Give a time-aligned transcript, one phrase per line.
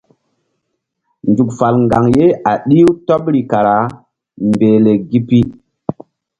[1.29, 3.75] Nzuk fal ŋgaŋ ye a ɗih-u tɔɓri kara
[4.49, 5.39] mbehle gi pi.